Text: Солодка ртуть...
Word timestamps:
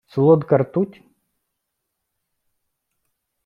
Солодка 0.11 0.55
ртуть... 0.61 0.95